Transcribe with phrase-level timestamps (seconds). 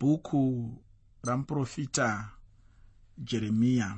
[0.00, 0.72] bhuku
[1.22, 2.30] ramuprofita
[3.18, 3.96] jeremiya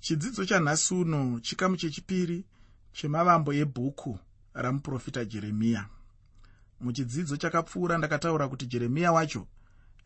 [0.00, 2.44] chidzidzo chanhasi uno chikamu chechipiri
[2.92, 4.18] chemavambo ebhuku
[4.54, 5.88] ramuprofita jeremiya
[6.80, 9.46] muchidzidzo chakapfuura ndakataura kuti jeremiya wacho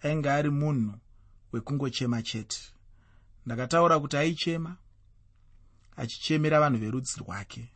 [0.02, 0.94] ainge ari munhu
[1.52, 2.58] wekungochema chete.
[3.46, 4.76] Ndakataura kuti aichema
[5.96, 7.68] achichemera vanhu verudzi rwake.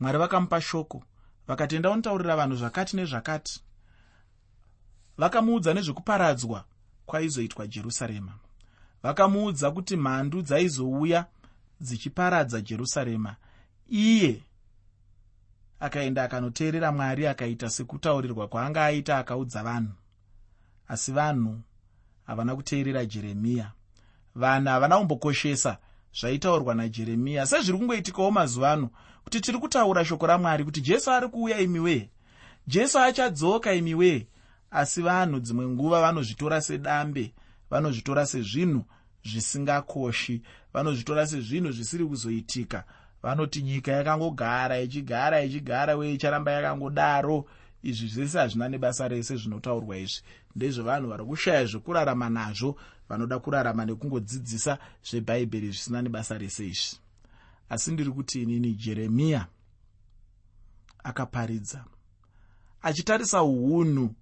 [0.00, 1.04] Mwari vakamupa shoko
[1.46, 3.63] vakati enda unotaurira vanhu zvakati nezvakati
[5.18, 6.64] vakamuudza nezvekuparadzwa
[7.06, 8.32] kwaizoitwa jerusarema.
[9.02, 11.26] Vakamuudza kuti mhandu dzaizouya
[11.80, 13.36] dzichiparadza jerusarema.
[13.88, 14.42] Iye
[15.80, 19.92] akaenda akanoteerera mwari akaita sekutaurirwa kwaanga aita akaudza vanhu.
[20.88, 21.60] Asi vanhu
[22.26, 23.72] havana kuteerera jeremiya.
[24.34, 25.78] Vanhu havana kumbokoshesa
[26.20, 27.46] zvaitaurwa najeremiya.
[27.46, 28.90] Sezviri kungoitikawo mazuva ano
[29.24, 32.08] kuti tiri kutaura shoko ramwari kuti jesu ari kuuya imiwee
[32.66, 34.26] jesu achadzoka imiwee
[34.74, 37.32] asi vanhu dzimwe nguva vanozvitora sedambe
[37.70, 38.84] vanozvitora sezvinhu
[39.24, 42.84] zvisingakoshi vanozvitora sezvinhu zvisiri kuzoitika.
[43.22, 47.44] Vanoti nyika yakangogara ichigara ichigara uye icharamba yakangodaro.
[47.82, 50.22] Izvi zvese hazvina nebasa rese zvinotaurwa izvi.
[50.56, 52.76] Ndezvevanhu vari kushaya zvekurarama nazvo
[53.08, 56.96] vanoda kurarama nekungodzidzisa zvebhaibheri zvisina nebasa rese izvi.
[57.68, 59.46] Asi ndiri kuti inini jeremiya
[61.04, 61.84] akaparidza
[62.82, 64.14] achitarisa uunhu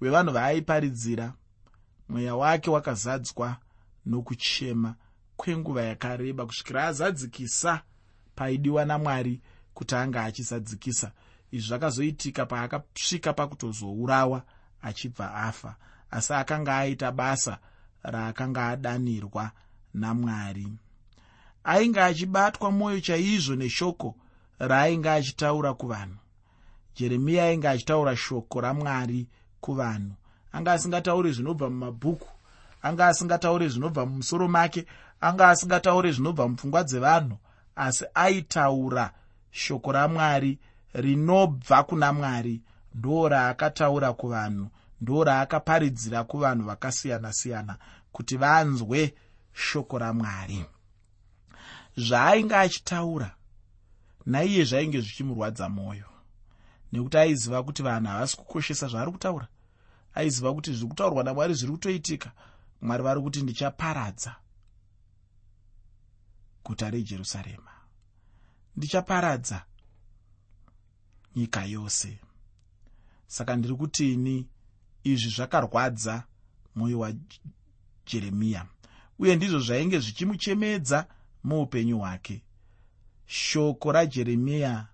[0.00, 1.32] hwevanhu vaaiparidzira
[2.08, 3.56] mweya wake wakazadzwa
[4.06, 4.94] nokuchema
[5.36, 7.82] kwenguva yakareba kusvikira azadzikisa
[8.34, 9.40] paidiwa namwari
[9.74, 11.12] kuti anga achizadzikisa.
[11.50, 14.42] Izvi zvakazoitika paakasvika pakutozourawa
[14.82, 15.76] achibva afa
[16.10, 17.58] asi akanga aita basa
[18.02, 19.50] raakanga adanirwa
[19.94, 20.68] namwari.
[21.64, 24.16] Ainge achibatwa mwoyo chaizvo neshoko
[24.58, 26.16] raainge achitaura kuvanhu.
[26.96, 29.28] Jeremiya ainge achitaura shoko ramwari
[29.60, 30.12] kuvanhu.
[30.52, 32.28] Anga asingatauri zvinobva mumabhuku
[32.82, 34.86] anga asingatauri zvinobva mumusoro make
[35.20, 37.36] anga asingatauri zvinobva mupfungwa dzevanhu
[37.76, 39.10] asi aitaura
[39.50, 40.58] shoko ramwari
[40.94, 42.62] rinobva kuna mwari
[42.94, 44.68] ndo raakataura kuvanhu
[45.00, 47.76] ndo raakaparidzira kuvanhu vakasiyana-siyana
[48.12, 49.14] kuti vanzwe
[49.52, 50.64] shoko ramwari.
[51.96, 53.30] Zvaainge achitaura
[54.26, 56.17] naiye zvainge zvichimurwadza mwoyo
[56.92, 59.48] nekuti aiziva kuti vanhu havasi kukoshesa zvaari kutaura.
[60.14, 62.32] Aiziva kuti zviri kutaurwa namwari zviri kutoitika
[62.80, 64.36] mwari vari kuti ndichaparadza
[66.64, 67.70] guta rejerusarema.
[68.76, 69.64] Ndichaparadza
[71.36, 72.18] nyika yose.
[73.26, 74.48] Saka ndiri kuti ini
[75.04, 76.24] izvi zvakarwadza
[76.74, 78.66] mwoyo wajeremiya
[79.18, 81.06] uye ndizvo zvainge zvichimuchemedza
[81.44, 82.42] muupenyu hwake.
[83.26, 84.86] Shoko rajeremiya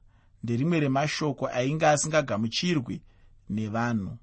[0.44, 3.00] nderimwe remashoko ainge asingagamuchirwi
[3.50, 4.16] nevanhu.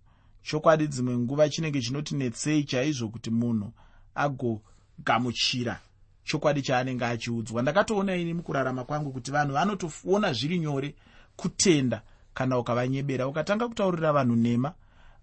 [0.44, 3.74] Chokwadi dzimwe nguva chinenge chinoti netsei chaizvo kuti munhu
[4.16, 5.80] agogamuchira
[6.24, 7.62] chokwadi chaanenge achiudzwa.
[7.62, 10.96] Ndakatoona ini mukurarama kwangu kuti vanhu vanotoona zviri nyore
[11.36, 12.02] kutenda
[12.34, 14.74] kana ukavanyebera ukatanga kutaurira vanhu nhema.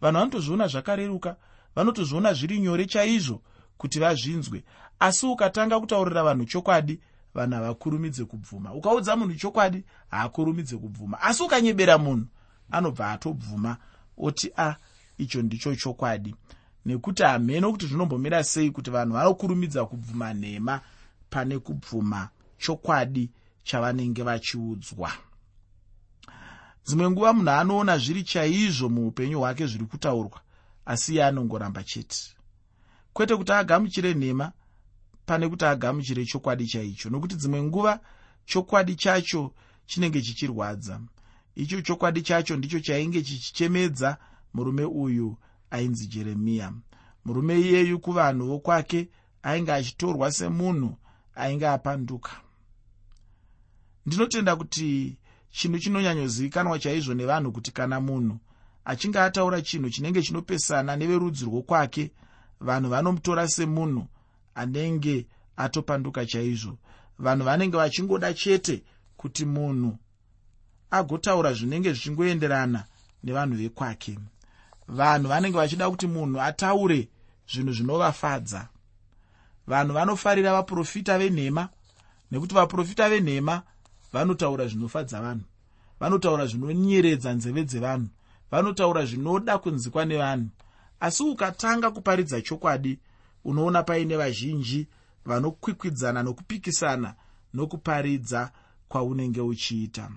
[0.01, 1.37] Vanhu vanotozviona zvakareruka
[1.75, 3.43] vanotozviona zviri nyore chaizvo
[3.79, 4.65] kuti vazvinzwe.
[4.99, 7.01] Asi ukatanga kutaurira vanhu chokwadi
[7.35, 8.75] vanhu havakurumidze kubvuma.
[8.75, 11.21] Ukaudza munhu chokwadi haakurumidze kubvuma.
[11.21, 12.27] Asi ukanyebera munhu
[12.71, 13.77] anobva atobvuma
[14.19, 14.77] oti a ah,
[15.19, 16.35] icho ndicho chokwadi.
[16.87, 20.81] Nekuti hameno kuti zvinombomira sei kuti vanhu vanokurumidza kubvuma nhema
[21.31, 22.29] pane kubvuma
[22.59, 23.31] chokwadi
[23.65, 25.13] chavanenge vachiudzwa.
[26.87, 30.41] Dzimwe nguva munhu anoona zviri chaizvo muupenyu hwake zviri kutaurwa
[30.87, 32.35] asi iye anongoramba chete.
[33.13, 34.53] Kwete kuti agamuchire nhema
[35.29, 38.01] pane kuti agamuchire chokwadi chaicho nokuti dzimwe nguva
[38.47, 39.53] chokwadi chacho
[39.87, 41.01] chinenge chichirwadza.
[41.55, 44.17] Icho chokwadi chacho ndicho chainge chichichemedza
[44.55, 45.37] murume uyu
[45.71, 46.73] ainzi jeremiya
[47.25, 49.09] murume iyeyu kuvanhu vokwake
[49.43, 50.97] ainge achitorwa semunhu
[51.35, 52.31] ainge apanduka.
[54.07, 55.17] Ndinotenda kuti
[55.51, 58.39] chinhu chinonyanyozivikanwa chaizvo nevanhu kuti kana munhu
[58.85, 62.13] achinge ataura chinhu chinenge chinopesana neverudzi rwokwake
[62.61, 64.07] vanhu vanomutora semunhu
[64.59, 65.27] anenge
[65.57, 66.79] atopanduka chaizvo.
[67.19, 68.83] Vanhu vanenge vachingoda chete
[69.17, 69.99] kuti munhu
[70.91, 72.85] agotaura zvinenge zvichingoenderana
[73.25, 74.19] nevanhu vekwake.
[74.89, 77.09] Vanhu vanenge vachida kuti munhu ataure
[77.53, 78.69] zvinhu zvinovafadza.
[79.67, 81.69] Vanhu vanofarira vaprofita venhema
[82.31, 83.63] nekuti vaprofita venhema
[84.13, 85.45] vanotaura zvinofadza vanhu.
[86.01, 88.09] Vanotaura zvinonyeredza nzeve dzevanhu.
[88.51, 90.49] Vanotaura zvinoda kunzikwa nevanhu
[91.01, 92.99] asi ukatanga kuparidza chokwadi
[93.49, 94.87] unoona paine vazhinji
[95.25, 97.15] vanokwikwidzana nokupikisana
[97.55, 98.53] nokuparidza
[98.89, 100.11] kwaunenge uchiita.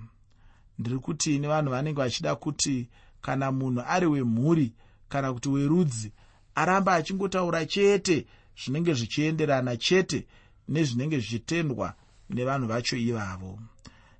[0.79, 2.89] Ndiri kuti ini vanhu vanenge vachida kuti
[3.21, 4.73] kana munhu ari wemhuri
[5.09, 6.11] kana kuti werudzi
[6.55, 8.25] aramba achingotaura chete
[8.63, 10.27] zvinenge zvichienderana chete
[10.67, 11.93] nezvinenge zvichitendwa
[12.29, 13.59] nevanhu vacho ivavo.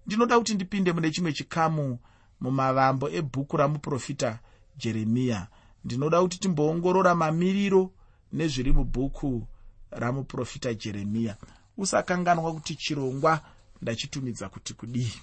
[0.05, 1.99] Ndinoda kuti ndipinde mune chimwe chikamu
[2.41, 4.39] mumavambo ebhuku ramuprofita
[4.77, 5.47] jeremiya
[5.85, 7.91] ndinoda kuti timboongorora mamiriro
[8.33, 9.47] nezviri mubhuku
[9.91, 11.37] ramuprofita jeremiya
[11.77, 13.41] usakanganwa kuti chirongwa
[13.81, 15.13] ndachitumidza kuti kudii?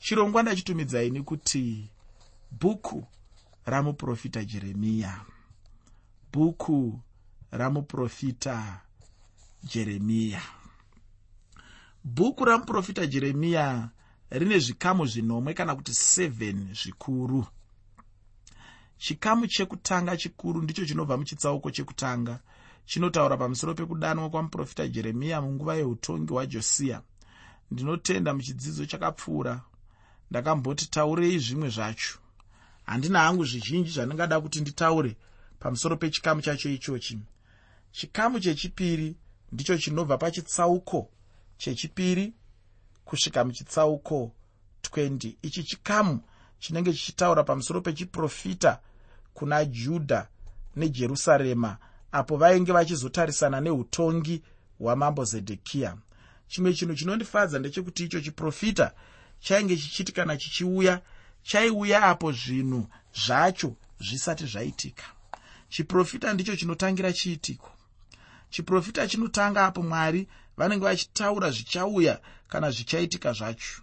[0.00, 1.88] Chirongwa ndachitumidzaini kuti
[2.50, 3.06] bhuku
[3.66, 5.20] ramuprofita jeremiya
[6.32, 7.00] bhuku
[7.50, 8.80] ramuprofita
[9.64, 10.42] jeremiya
[12.04, 13.88] bhuku ramuprofita jeremiya
[14.30, 17.46] rine zvikamu zvinomwe kana kuti 7 zvikuru
[19.00, 22.40] chikamu chekutanga chikuru ndicho chinobva muchitsauko chekutanga
[22.84, 27.02] chinotaura pamusoro pekudanwa kwamuprofita jeremiya munguva yeutongi hwajosiya
[27.70, 29.60] ndinotenda muchidzidzo chakapfuura.
[30.30, 32.18] Ndakamboti taurei zvimwe zvacho.
[32.86, 35.16] Handina hangu zvizhinji zvandingada kuti nditaure
[35.58, 37.18] pamusoro pechikamu chacho ichochi.
[37.92, 39.16] Chikamu chechipiri
[39.52, 41.10] ndicho chinobva pachitsauko
[41.56, 42.34] chechipiri
[43.04, 44.32] kusvika muchitsauko
[44.82, 46.20] 20 ichi chikamu
[46.58, 48.80] chinenge chichitaura pamusoro pechiprofita
[49.40, 50.28] kuna judha
[50.76, 51.76] nejerusarema
[52.12, 54.42] apo vainge vachizotarisana neutongi
[54.78, 55.96] hwamambo zedhekiya
[56.48, 58.92] chimwe chinhu chinondifadza ndechekuti icho chiprofita
[59.40, 61.00] chainge chichiti kana chichiuya
[61.42, 62.86] chaiuya apo zvinhu
[63.26, 65.04] zvacho zvisati zvaitika.
[65.68, 67.70] Chiprofita ndicho chinotangira chiitiko?
[68.50, 73.82] Chiprofita chinotanga apo mwari vanenge vachitaura zvichauya kana zvichaitika zvacho.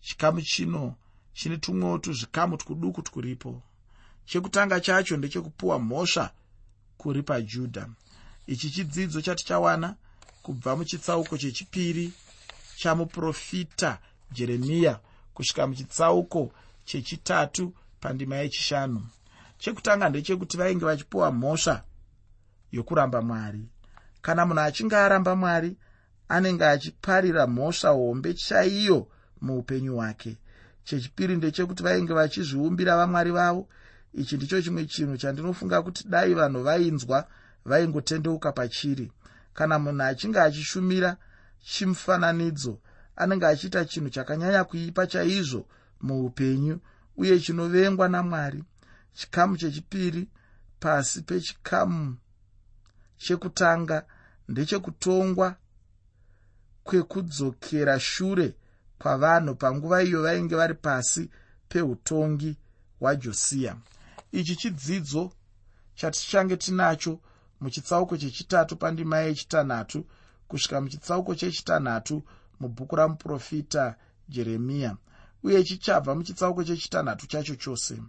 [0.00, 0.94] Chikamu chino
[1.32, 3.62] chine tumwewo tuzvikamu twuduku twuripo
[4.24, 6.30] chekutanga chacho ndechekupuwa mhosva
[6.96, 7.88] kuri pajudha
[8.46, 9.94] ichi chidzidzo chatichawana
[10.42, 12.12] kubva muchitsauko chechipiri
[12.76, 13.98] chamuprofita
[14.32, 15.00] jeremiya
[15.34, 16.52] kusvika muchitsauko
[16.84, 19.06] chechitatu pandima yechishanu.
[19.58, 21.84] Chekutanga ndechekuti vainge vachipuwa mhosva
[22.72, 23.68] yokuramba mwari.
[24.22, 25.76] Kana munhu achinge aramba mwari
[26.28, 29.08] anenge achiparira mhosva hombe chaiyo
[29.40, 30.36] muupenyu hwake.
[30.84, 33.68] Chechipiri ndechekuti vainge vachizviumbira vamwari vavo
[34.14, 37.28] ichi ndicho chimwe chinhu chandinofunga kuti dai vanhu vainzwa
[37.64, 39.12] vaingotendeuka pachiri.
[39.54, 41.16] Kana munhu achinge achishumira
[41.64, 42.78] chimufananidzo
[43.16, 45.66] anenge achiita chinhu chakanyanya kuipa chaizvo
[46.00, 46.80] muupenyu
[47.16, 48.64] uye chinovengwa namwari
[49.12, 50.28] chikamu chechipiri
[50.80, 52.16] pasi pechikamu
[53.16, 54.04] chekutanga
[54.48, 55.56] ndechekutongwa
[56.84, 58.54] kwekudzokera shure
[58.98, 61.30] kwavanhu panguva iyo vainge vari pasi
[61.68, 62.56] peutongi
[63.00, 63.76] hwajosiya
[64.32, 65.32] ichi chidzidzo
[65.94, 67.20] chatichange tinacho
[67.60, 70.06] muchitsauko chechitatu pandima yechitanhatu
[70.48, 72.22] kusvika muchitsauko chechitanhatu
[72.60, 73.96] mubhuku ramuprofita
[74.28, 74.96] jeremiya
[75.42, 78.02] uye chichabva muchitsauko chechitanhatu chacho chose.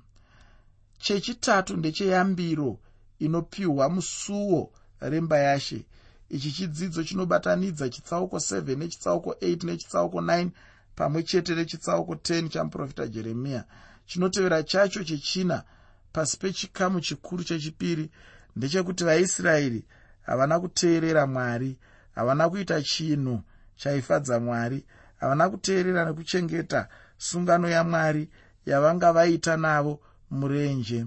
[0.98, 2.80] Chechitatu ndecheyambiro
[3.20, 5.86] inopiwa musuo remba yashe.
[6.30, 10.50] Ichi chidzidzo chinobatanidza chitsauko 7 nechitsauko 8 nechitsauko 9
[10.96, 13.66] pamwe chete nechitsauko 10 chamuprofita jeremiya.
[14.06, 15.64] Chinotevera chacho chechina
[16.14, 18.12] pasi pechikamu chikuru chechipiri
[18.56, 19.86] ndechekuti vaisraeri
[20.22, 21.80] havana kuteerera mwari
[22.16, 23.42] havana kuita chinhu
[23.76, 24.86] chaifadza mwari
[25.20, 26.88] havana kuteerera nekuchengeta
[27.18, 28.30] sungano yamwari
[28.66, 30.00] yavanga vaita navo
[30.32, 31.06] murenje.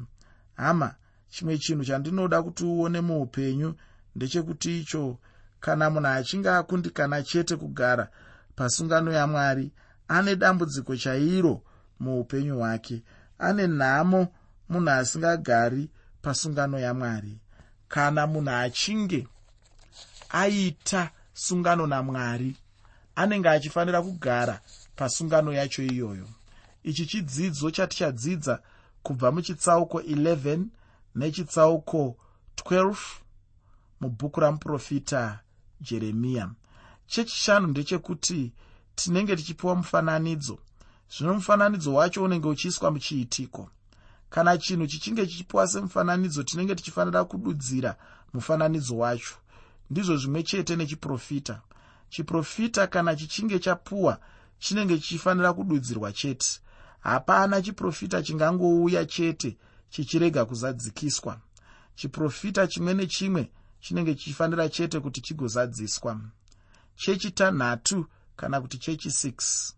[0.57, 0.95] Hama
[1.29, 3.75] chimwe chinhu chandinoda kuti uone muupenyu
[4.17, 5.19] ndechekuti icho
[5.61, 8.09] kana munhu achinge akundikana chete kugara
[8.57, 9.73] pasungano yamwari
[10.09, 11.63] ane dambudziko chairo
[12.01, 13.03] muupenyu hwake
[13.39, 14.29] ane nhamo
[14.69, 15.91] munhu asingagari
[16.23, 17.39] pasungano yamwari.
[17.89, 19.29] Kana munhu achinge
[20.31, 22.57] aita sungano namwari
[23.15, 24.61] anenge achifanira kugara
[24.97, 26.29] pasungano yacho iyoyo.
[26.83, 28.63] Ichi chidzidzo chatichadzidza
[29.03, 30.65] kubva muchitsauko 11
[31.15, 32.17] nechitsauko
[32.57, 32.97] 12
[34.01, 35.41] mubhuku ramuprofita
[35.81, 36.51] jeremiya.
[37.07, 38.53] Chechishanu ndechekuti
[38.95, 40.59] tinenge tichipiwa mufananidzo.
[41.11, 43.71] Zvino mufananidzo wacho unenge uchiiswa muchiitiko
[44.31, 47.97] kana chinhu chichinge chichipiwa semufananidzo tinenge tichifanira kududzira
[48.33, 49.35] mufananidzo wacho.
[49.91, 51.63] Ndizvo zvimwe chete nechiprofita.
[52.09, 54.21] Chiprofita kana chichinge chapuwa
[54.59, 56.61] chinenge chichifanira kududzirwa chete.
[57.01, 59.57] Hapana chiprofita chingangouya chete
[59.91, 61.41] chichirega kuzadzikiswa.
[61.95, 66.21] Chiprofita chimwe nechimwe chinenge chichifanira chete kuti chigozadziswa.
[66.97, 68.07] Chechitanhatu
[68.37, 69.73] kana kuti chechi6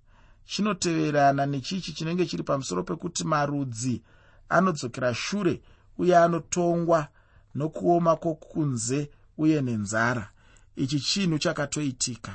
[0.48, 4.02] chinoteverana nechichi chinenge chiri pamusoro pekuti marudzi
[4.48, 5.62] anodzokera shure
[5.98, 7.08] uye anotongwa
[7.54, 10.30] nokuoma kwokunze uye nenzara.
[10.76, 12.34] Ichi chinhu chakatoitika.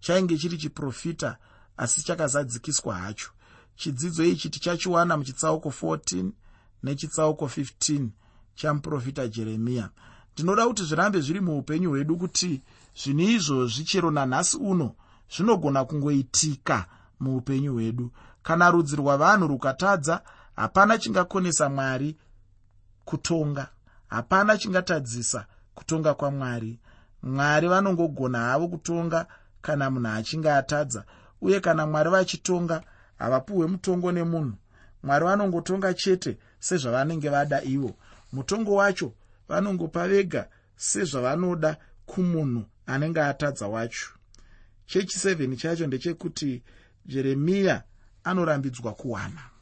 [0.00, 1.36] Chainge chiri chiprofita
[1.76, 3.30] asi chakazadzikiswa hacho.
[3.76, 6.30] Chidzidzo ichi tichachiwana muchitsauko 14
[6.82, 8.08] nechitsauko 15
[8.54, 9.90] chamuprofita jeremiya
[10.32, 12.62] ndinoda kuti zvirambe zviri muupenyu hwedu kuti
[13.00, 14.94] zvinhu izvozvi chero nanhasi uno
[15.36, 16.86] zvinogona kungoitika
[17.20, 18.10] muupenyu hwedu.
[18.42, 20.22] Kana rudzi rwavanhu rukatadza
[20.56, 22.16] hapana chingakonesa mwari
[23.04, 23.68] kutonga.
[24.08, 26.78] Hapana chingatadzisa kutonga kwamwari.
[27.22, 29.26] Mwari vanongogona havo kutonga
[29.62, 31.04] kana munhu achinge atadza
[31.40, 32.82] uye kana mwari vachitonga
[33.18, 34.54] havapuhwe mutongo nemunhu.
[35.02, 37.96] Mwari vanongotonga chete sezvavanenge vada ivo.
[38.32, 39.12] Mutongo wacho
[39.48, 44.10] vanongopa vega sezvavanoda kumunhu anenge atadza wacho.
[44.86, 46.62] Chechi 7 chacho ndechekuti
[47.06, 47.82] jeremiya
[48.24, 49.53] anorambidzwa kuwana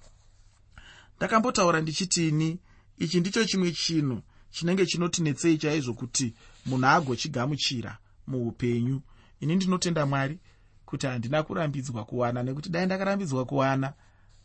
[1.23, 2.59] ndakambotaura ndichitini
[2.99, 6.35] ichi ndicho chimwe chinhu chinenge chinotinetsei chaizvo kuti
[6.67, 9.00] munhu agochigamuchira muupenyu.
[9.41, 10.38] Ini ndinotenda mwari
[10.87, 13.93] kuti handina kurambidzwa kuwana nekuti dai ndakarambidzwa kuwana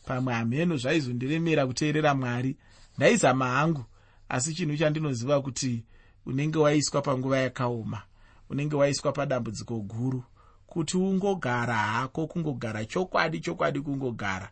[0.05, 2.57] pamwe hamheno zvaizondiremera kuteerera mwari.
[2.97, 3.85] Ndaizama hangu
[4.29, 5.83] asi chinhu chandinoziva kuti
[6.25, 8.01] unenge waiswa panguva yakaoma
[8.49, 10.23] unenge waiswa padambudziko guru
[10.67, 14.49] kuti ungogara hako kungogara chokwadi chokwadi kungogara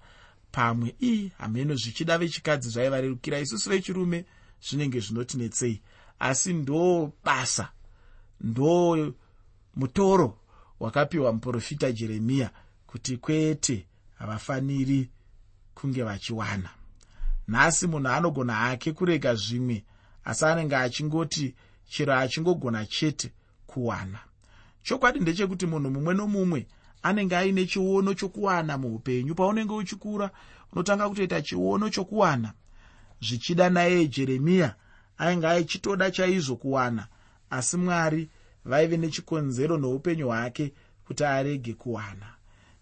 [0.56, 0.96] pamwe.
[1.04, 4.26] Ii hamheno zvichida vechikadzi zvaivarerukira isusu vechirume
[4.62, 5.82] zvinenge zvinotinetsei
[6.20, 7.70] asi ndo basa
[8.42, 9.14] ndo
[9.76, 10.38] mutoro
[10.80, 12.50] wakapiwa muprofita jeremiya
[12.88, 13.88] kuti kwete
[14.20, 15.10] havafaniri
[15.76, 16.70] kunge vachiwana.
[17.48, 19.84] Nhasi munhu anogona hake kurega zvimwe
[20.26, 21.56] asi anenge achingoti
[21.90, 23.32] chero achingogona chete
[23.68, 24.20] kuwana.
[24.84, 26.68] Chokwadi ndechekuti munhu mumwe nomumwe
[27.06, 29.36] anenge aine chiono chokuwana muupenyu.
[29.36, 30.32] Paunenge uchikura
[30.74, 32.54] unotanga kutoita chiono chokuwana.
[33.22, 34.76] Zvichida naye jeremiya
[35.18, 37.08] ainge aichitoda chaizvo kuwana
[37.50, 38.30] asi mwari
[38.66, 40.74] vaive nechikonzero noupenyu hwake
[41.08, 42.34] kuti arege kuwana.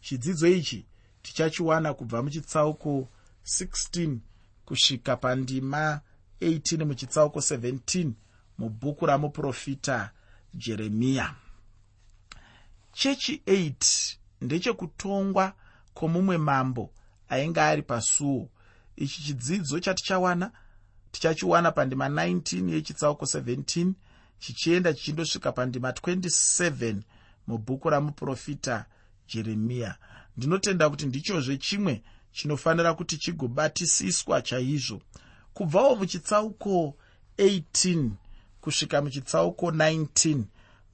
[0.02, 0.86] Chidzidzo ichi
[1.22, 3.08] tichachiwana kubva muchitsauko
[3.46, 4.18] 16
[4.66, 6.02] kusvika pandima
[6.42, 8.10] 18 muchitsauko 17
[8.58, 10.12] mubhuku ramuprofita
[10.54, 11.36] jeremiya
[12.94, 14.03] chechi 8
[14.44, 15.54] ndechekutongwa
[15.94, 16.90] kwomumwe mambo
[17.30, 18.50] ainge ari pasuo.
[18.96, 20.52] Ichi chidzidzo chatichawana
[21.12, 23.92] tichachiwana pandima 19 yechitsauko 17
[24.40, 26.96] chichienda chichindosvika pandima 27
[27.48, 28.86] mubhuku ramuprofita
[29.28, 29.96] jeremiya
[30.38, 35.02] ndinotenda kuti ndichozve chimwe chinofanira kuti chigobatisiswa chaizvo.
[35.54, 36.96] Kubvawo muchitsauko
[37.38, 38.10] 18
[38.62, 40.44] kusvika muchitsauko 19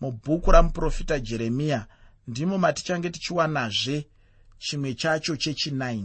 [0.01, 1.86] mubhuku ramuprofita jeremiya
[2.29, 4.07] ndimo matichange tichiwanazve
[4.59, 6.03] chimwe chacho chechi9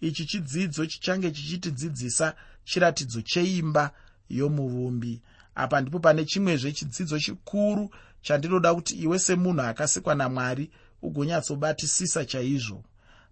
[0.00, 2.34] ichi chidzidzo chichange chichitidzidzisa
[2.64, 3.90] chiratidzo cheimba
[4.28, 5.22] yomuvumbi.
[5.54, 7.90] Apa ndipo pane chimwezve chidzidzo chikuru
[8.22, 10.70] chandinoda kuti iwe semunhu akasikwa namwari
[11.02, 12.84] ugonyatsobatisisa chaizvo.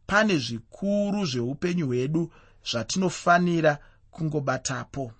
[0.07, 2.33] Pane zvikuru zveupenyu hwedu
[2.71, 3.79] zvatinofanira
[4.11, 5.13] kungobatapo.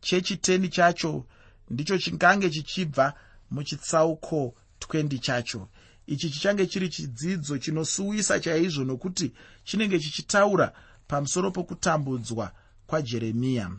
[0.00, 1.26] Chechi 10 chacho
[1.70, 3.14] ndicho chingange chichibva
[3.50, 5.68] muchitsauko 20 chacho
[6.06, 9.32] ichi chichange chiri chidzidzo chinosuwisa chaizvo nokuti
[9.64, 10.72] chinenge chichitaura
[11.08, 12.52] pamusoro pokutambudzwa
[12.86, 13.70] kwajeremiya.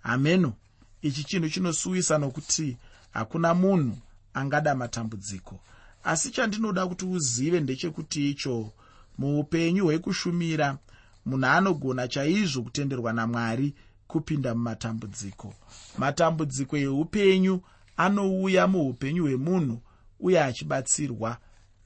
[0.00, 0.52] Hameno
[1.02, 2.76] ichi chinhu chinosuwisa nokuti
[3.10, 3.98] hakuna munhu
[4.34, 5.60] angada matambudziko.
[6.04, 8.72] Asi chandinoda kuti uzive ndechekuti icho
[9.18, 10.78] muupenyu hwekushumira
[11.26, 13.74] munhu anogona chaizvo kutenderwa namwari
[14.06, 15.54] kupinda mumatambudziko.
[15.98, 17.60] Matambudziko eupenyu
[17.96, 19.82] anouya muupenyu hwemunhu
[20.20, 21.38] uye achibatsirwa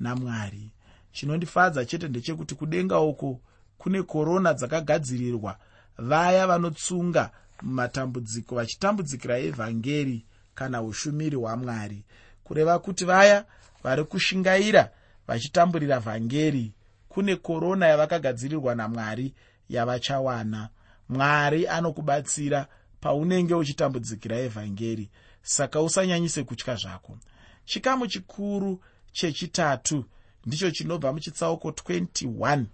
[0.04, 0.70] namwari.
[1.12, 3.40] Chinondifadza chete ndechekuti kudenga uko
[3.78, 5.56] kune korona dzakagadzirirwa.
[5.98, 7.30] Vaya vanotsunga
[7.62, 12.04] mumatambudziko vachitambudzikira evhangeri kana ushumiri hwamwari.
[12.44, 13.44] Kureva kuti vaya
[13.84, 14.90] vari kushingaira
[15.26, 16.72] vachitamburira vhangeri
[17.08, 19.34] kune korona yavakagadzirirwa namwari
[19.68, 20.68] yavachawana.
[21.08, 22.66] Mwari anokubatsira
[23.00, 25.10] paunenge uchitambudzikira evhangeri
[25.42, 27.18] saka usanyanyise kutya zvako.
[27.64, 28.80] Chikamu chikuru
[29.14, 30.04] chechitatu.
[30.46, 32.64] Ndicho chinobva muchitsauko 21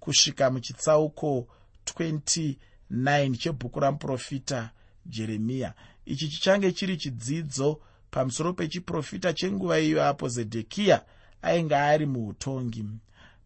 [0.00, 1.48] kusvika muchitsauko
[1.84, 4.70] 29 chebhuku ramuprofita
[5.06, 5.74] jeremiya.
[6.06, 7.80] Ichi chichange chiri chidzidzo
[8.10, 11.04] pamusoro pechiprofita chenguva iyo apo zedhekiya
[11.42, 12.84] ainge ari muutongi.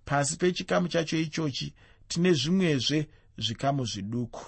[0.04, 1.74] Pasi pechikamu chacho ichochi
[2.08, 3.08] tine zvimwezve
[3.38, 4.46] zvikamu zviduku.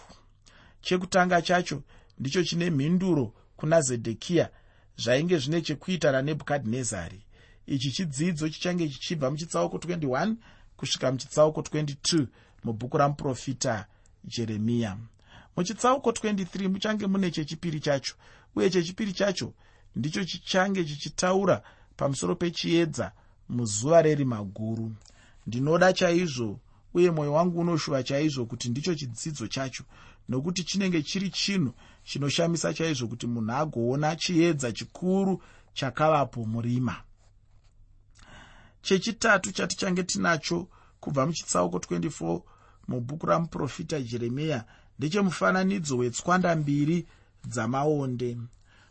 [0.80, 1.82] Chekutanga chacho
[2.18, 4.50] ndicho chine mhinduro kuna zedhekiya
[4.96, 7.25] zvainge zvine chekuita nanebhukadhinezari
[7.66, 10.35] ichi chidzidzo chichange chichibva muchitsauko 21
[10.76, 12.26] kusvika muchitsauko 22
[12.64, 13.87] mubhuku ramuprofita
[14.25, 14.99] jeremiya
[15.56, 18.14] muchitsauko 23 muchange mune chechipiri chacho
[18.56, 19.52] uye chechipiri chacho
[19.96, 21.62] ndicho chichange chichitaura
[21.96, 23.12] pamusoro pechiedza
[23.49, 24.92] muzuva rerima guru
[25.46, 26.61] ndinoda chaizvo
[26.94, 29.85] uye mwoyo wangu unoshuva chaizvo kuti ndicho chidzidzo chacho
[30.28, 31.73] nokuti chinenge chiri chinhu
[32.04, 35.42] chinoshamisa chaizvo kuti munhu agoona chiedza chikuru
[35.75, 37.02] chakavapo murima
[38.87, 40.69] chechitatu chatichange tinacho
[41.00, 42.40] kubva muchitsauko 24
[42.88, 44.64] mubhuku ramuprofita jeremiya
[44.99, 47.07] ndechemufananidzo wetswanda mbiri
[47.49, 48.37] dzamaonde.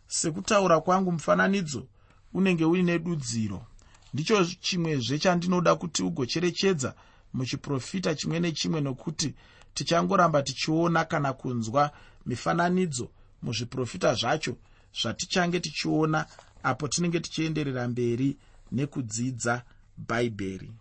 [0.08, 1.88] Sekutaura kwangu mufananidzo
[2.34, 3.66] unenge uine dudziro.
[4.14, 6.96] Ndicho chimwezve chandinoda kuti ugocherechedza
[7.34, 9.34] muchiprofita chimwe nechimwe nokuti
[9.74, 11.92] tichangoramba tichiona kana kunzwa
[12.25, 13.10] mifananidzo
[13.42, 14.58] muzviprofita zvacho
[15.02, 16.25] zvatichange tichiona
[16.64, 18.38] apo tinenge tichienderera mberi
[18.72, 19.64] nekudzidza
[19.98, 20.72] bhaibheri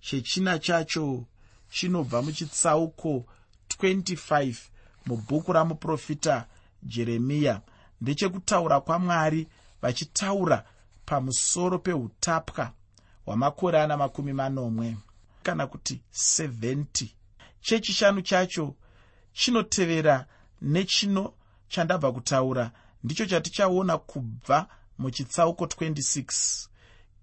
[0.00, 1.26] chechina chacho
[1.70, 3.24] chinobva muchitsauko
[3.78, 4.54] 25
[5.06, 6.46] mubhuku ramuprofita
[6.82, 7.60] jeremiya
[8.00, 9.48] ndechekutaura kwamwari
[9.82, 10.64] vachitaura
[11.06, 12.72] pamusoro peutapwa
[13.24, 14.96] hwamakore ana makumi manomwe
[15.42, 17.06] kana kuti 70
[17.60, 18.74] chechishanu chacho
[19.32, 20.26] chinotevera
[20.62, 21.34] nechino
[21.68, 22.70] chandabva kutaura
[23.04, 26.68] ndicho chatichaona kubva muchitsauko 26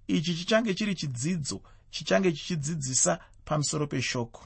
[0.09, 1.61] ichi chichange chiri chidzidzo
[1.91, 4.45] chichange chichidzidzisa pamusoro peshoko.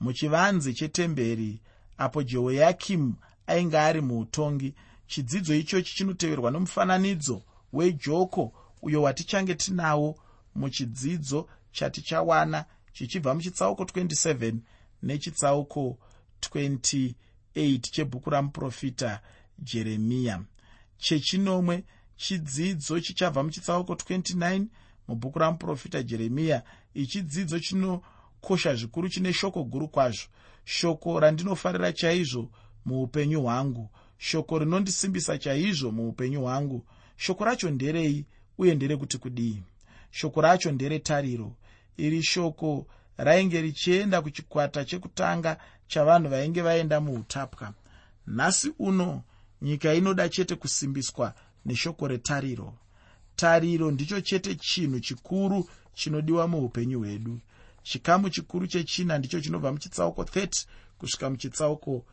[0.00, 1.60] Muchivanze chetemberi
[1.98, 3.14] apo jehoyakimu
[3.46, 4.74] ainge ari muutongi
[5.06, 10.18] chidzidzo ichochi chinoteverwa nomufananidzo wejoko uyo watichange tinawo
[10.54, 14.54] muchidzidzo chatichawana chichibva muchitsauko 27
[15.02, 15.98] nechitsauko
[16.40, 19.20] 28 chebhuku ramuprofita
[19.58, 20.42] jeremiya.
[20.98, 21.84] Chechinomwe
[22.20, 24.66] chidzidzo chichabva muchitsauko 29
[25.08, 26.62] mubhuku ramuprofita jeremiya
[26.94, 30.28] ichidzidzo chinokosha zvikuru chine shoko guru kwazvo.
[30.64, 32.50] Shoko randinofarira chaizvo
[32.84, 33.90] muupenyu hwangu.
[34.18, 36.86] Shoko rinondisimbisa chaizvo muupenyu hwangu.
[37.16, 38.26] Shoko racho nderei
[38.58, 39.62] uye nderekuti kudii?
[40.10, 41.56] Shoko racho nderetariro
[41.96, 42.86] iri shoko
[43.16, 47.74] rainge richienda kuchikwata chekutanga chavanhu vainge vaenda muutapwa.
[48.26, 49.22] Nhasi uno
[49.62, 51.34] nyika inoda chete kusimbiswa
[51.66, 52.74] neshoko retariro.
[53.36, 57.40] Tariro ndicho chete chinhu chikuru chinodiwa muupenyu hwedu.
[57.82, 60.66] Chikamu chikuru chechina ndicho chinobva muchitsauko 30
[60.98, 62.04] kusvika muchitsauko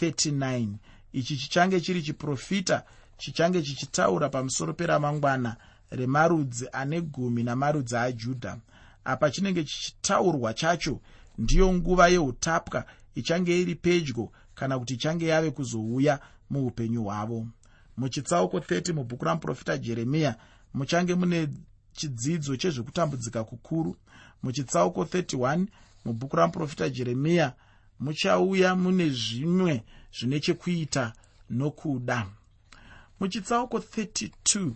[0.00, 0.68] 39
[1.12, 2.84] ichi chichange chiri chiprofita
[3.18, 5.56] chichange chichitaura pamusoro peramangwana
[5.90, 8.58] remarudzi ane gumi namarudzi ajudha.
[9.04, 11.00] Apa chinenge chichitaurwa chacho
[11.38, 17.46] ndiyo nguva yeutapwa ichange iri pedyo kana kuti ichange yave kuzouya muupenyu hwavo
[17.96, 20.36] muchitsauko 30 mubhuku ramuprofita jeremiya
[20.74, 21.48] muchange mune
[21.92, 23.96] chidzidzo chezvekutambudzika kukuru.
[24.42, 25.66] Muchitsauko 31
[26.04, 27.52] mubhuku ramuprofita jeremiya
[28.00, 29.82] muchauya mune zvimwe
[30.18, 31.12] zvine chekuita
[31.50, 32.26] nokuda.
[33.20, 34.72] Muchitsauko 32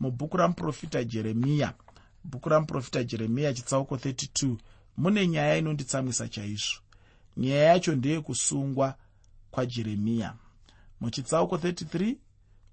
[0.00, 1.74] mubhuku ramuprofita jeremiya
[2.24, 4.56] bhuku ramuprofita jeremiya chitsauko 32
[4.96, 6.80] mune nyaya inonditsamwisa chaizvo.
[7.36, 8.94] Nyaya yacho ndeyekusungwa
[9.50, 10.34] kwajeremiya
[11.00, 12.16] muchitsauko 33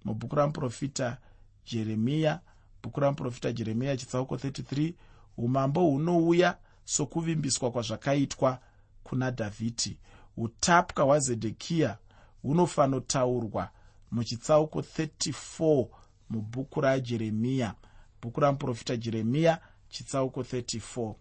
[0.05, 1.17] mubhuku ramuprofita
[1.65, 2.39] jeremiya
[2.83, 4.93] bhuku ramuprofita jeremiya chitsauko 33
[5.37, 8.59] umambo hunouya sokuvimbiswa kwazvakaitwa
[9.03, 9.97] kuna dhavhidhi
[10.37, 11.97] utapwa hwazedhekiya
[12.41, 13.69] hunofanotaurwa
[14.11, 15.87] muchitsauko 34
[16.29, 17.73] mubhuku rajeremiya
[18.21, 21.13] bhuku ramuprofita jeremiya chitsauko 34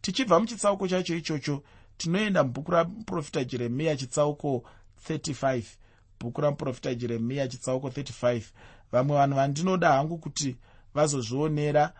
[0.00, 1.62] tichibva muchitsauko chacho ichocho
[1.96, 4.64] tinoenda mubhuku ramuprofita jeremiya chitsauko
[5.08, 5.62] 35
[6.20, 8.42] bhuku ramuprofita jeremiya chitsauko 35
[8.92, 10.56] vamwe vanhu vandinoda hangu kuti
[10.94, 11.92] vazozvionera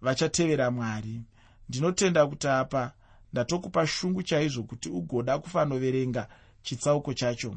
[0.00, 1.22] vachatevera mwari.
[1.68, 2.92] Ndinotenda kuti apa
[3.32, 6.28] ndatokupa shungu chaizvo kuti ugoda kufanoverenga
[6.62, 7.54] chitsauko chacho.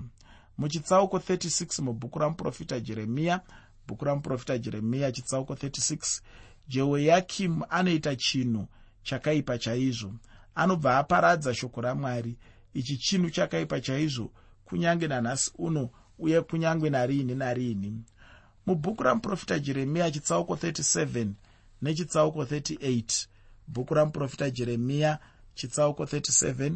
[0.57, 3.41] Muchitsauko 36 mubhuku ramuprofita jeremiya
[3.87, 6.21] bhuku ramuprofita jeremiya chitsauko 36
[6.67, 8.67] jehoyakimu anoita chinhu
[9.03, 10.13] chakaipa chaizvo.
[10.55, 12.37] Anobva aparadza shoko ramwari.
[12.73, 14.31] Ichi chinhu chakaipa chaizvo
[14.65, 15.89] kunyange nanhasi uno
[16.21, 18.03] uye kunyange nariini nariini
[18.65, 21.27] mubhuku ramuprofita jeremiya chitsauko 37
[21.81, 23.27] nechitsauko 38
[23.67, 25.19] bhuku ramuprofita jeremiya
[25.55, 26.73] chitsauko 37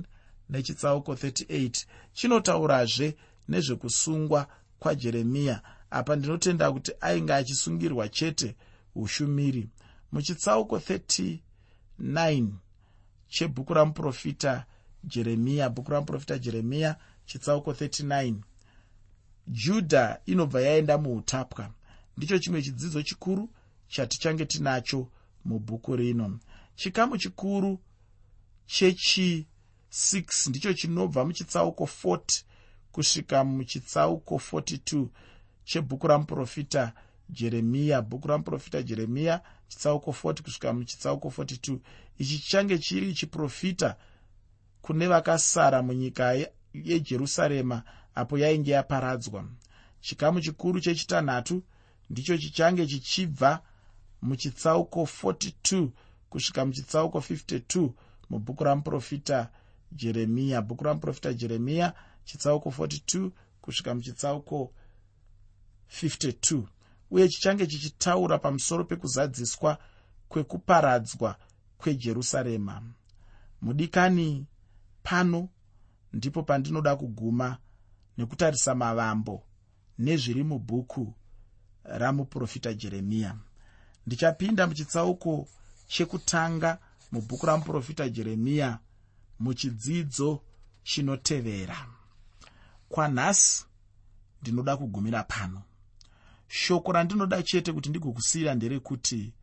[0.49, 3.15] nechitsauko 38 chinotaurazve
[3.49, 4.47] nezvekusungwa
[4.79, 8.55] kwajeremiya apa ndinotenda kuti ainge achisungirwa chete
[8.95, 9.69] ushumiri.
[10.12, 12.47] Muchitsauko 39
[13.27, 14.65] chebhuku ramuprofita
[15.03, 18.36] jeremiya bhuku ramuprofita jeremiya chitsauko 39
[19.47, 21.71] judha inobva yaenda muutapwa.
[22.17, 23.49] Ndicho chimwe chidzidzo chikuru
[23.88, 25.08] chatichange tinacho
[25.45, 26.39] mubhuku rino.
[26.75, 27.79] Chikamu chikuru
[28.67, 32.43] chechi6 ndicho chinobva muchitsauko 40
[32.91, 35.08] kusvika muchitsauko 42
[35.63, 36.93] chebhuku ramuprofita
[37.29, 41.77] jeremiya bhuku ramuprofita jeremiya chitsauko 40 kusvika muchitsauko 42
[42.17, 43.95] ichi chichange chiri chiprofita
[44.81, 46.36] kune vakasara munyika
[46.73, 47.84] yejerusarema
[48.15, 49.45] apo yainge yaparadzwa.
[50.01, 51.63] Chikamu chikuru chechitanhatu
[52.10, 53.62] ndicho chichange chichibva
[54.21, 55.89] muchitsauko 42
[56.30, 57.89] kusvika muchitsauko 52
[58.30, 59.49] mubhuku ramuprofita
[59.91, 61.93] jeremiya bhuku ramuprofita jeremiya
[62.25, 63.30] chitsauko 42
[63.62, 64.73] kusvika muchitsauko
[66.01, 66.63] 52
[67.12, 69.78] uye chichange chichitaura pamusoro pekuzadziswa
[70.30, 71.36] kwekuparadzwa
[71.78, 72.82] kwejerusarema.
[73.62, 74.45] Mudikani
[75.04, 75.49] pano
[76.13, 77.58] ndipo pandinoda kuguma
[78.17, 79.43] nekutarisa mavambo
[79.99, 81.13] nezviri mubhuku
[81.84, 83.36] ramuprofita jeremiya
[84.08, 85.47] ndichapinda muchitsauko
[85.88, 86.78] chekutanga
[87.12, 88.80] mubhuku ramuprofita jeremiya
[89.39, 90.41] muchidzidzo
[90.84, 91.88] chinotevera.
[92.89, 93.65] Kwanhasi
[94.41, 95.62] ndinoda kugumira pano.
[96.47, 99.34] Shoko randinoda chete kuti ndigokusiyira nderekuti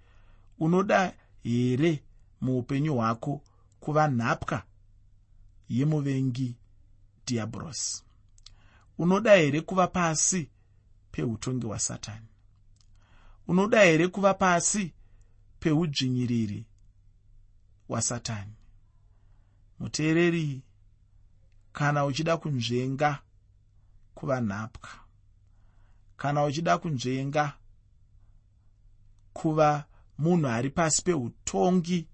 [0.59, 2.03] unoda here
[2.41, 3.43] muupenyu hwako
[3.81, 4.63] kuva nhapwa
[5.69, 6.55] yemuvengi
[7.27, 8.03] dhiabhurosi
[9.03, 10.51] unoda here kuva pasi
[11.13, 12.27] peutongi hwasatani?
[13.49, 14.93] Unoda here kuva pasi
[15.61, 16.67] peudzvinyiriri
[17.89, 18.53] hwasatani?
[19.79, 20.63] Muteereri
[21.73, 23.23] kana uchida kunzvenga
[24.15, 24.91] kuva nhapwa
[26.17, 27.53] kana uchida kunzvenga
[29.33, 29.85] kuva
[30.19, 32.09] munhu ari pasi peutongi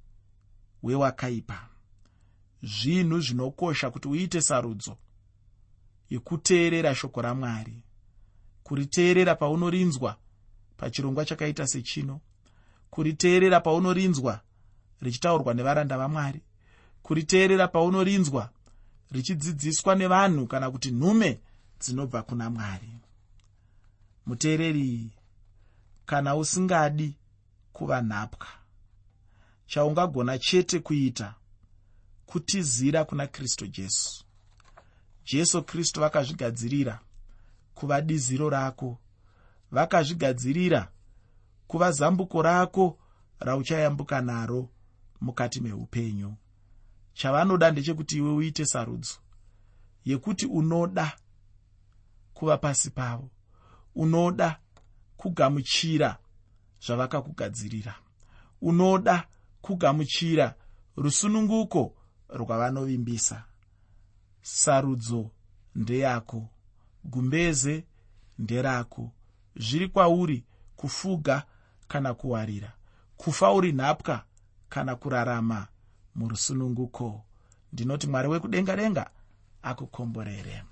[0.82, 1.68] hwewakaipa
[2.62, 4.96] zvinhu zvinokosha kuti uite sarudzo
[6.10, 7.82] yekuteerera shoko ramwari
[8.62, 10.16] kuriteerera paunorinzwa
[10.76, 12.20] pachirongwa chakaita sechino
[12.90, 14.40] kuriteerera paunorinzwa
[15.00, 16.40] richitaurwa nevaranda vamwari
[17.02, 18.50] kuriteerera paunorinzwa
[19.10, 21.40] richidzidziswa nevanhu kana kuti nhume
[21.80, 22.88] dzinobva kuna mwari.
[24.26, 25.10] Muteereri
[26.06, 27.14] kana usingadi
[27.72, 28.46] kuva nhapwa
[29.66, 31.34] chaungagona chete kuita
[32.26, 34.24] kutizira kuna kristu jesu
[35.32, 37.00] jesu kristu vakazvigadzirira
[37.74, 38.98] kuva diziro rako.
[39.70, 40.88] Vakazvigadzirira
[41.66, 42.98] kuva zambuko rako
[43.40, 44.68] rauchayambuka naro
[45.20, 46.34] mukati meupenyu.
[47.14, 49.14] Chavanoda ndechekuti iwe uite sarudzo
[50.04, 51.16] yekuti unoda
[52.34, 53.30] kuva pasi pavo
[53.94, 54.60] unoda
[55.16, 56.18] kugamuchira
[56.86, 57.94] zvavakakugadzirira
[58.62, 59.28] unoda
[59.60, 60.54] kugamuchira
[60.96, 61.94] rusununguko
[62.28, 63.47] rwavanovimbisa
[64.42, 65.30] sarudzo
[65.74, 66.48] ndeyako
[67.04, 67.84] gumbeze
[68.38, 69.10] nderako.
[69.56, 70.44] Zviri kwauri
[70.76, 71.42] kufuga
[71.88, 72.72] kana kuwarira
[73.16, 74.24] kufa uri nhapwa
[74.68, 75.66] kana kurarama
[76.14, 77.24] murusununguko.
[77.72, 79.10] Ndinoti mwari wekudenga denga
[79.62, 80.62] akukomborere